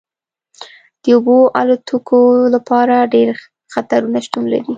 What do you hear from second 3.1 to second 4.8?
ډیر خطرونه شتون لري